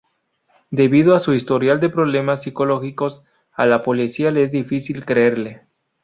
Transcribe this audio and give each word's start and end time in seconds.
Debido 0.71 1.13
a 1.13 1.19
su 1.19 1.35
historial 1.35 1.79
de 1.79 1.89
problemas 1.91 2.41
psicológicos, 2.41 3.23
a 3.51 3.67
la 3.67 3.83
policía 3.83 4.31
le 4.31 4.41
es 4.41 4.49
difícil 4.51 5.05
creerle. 5.05 5.61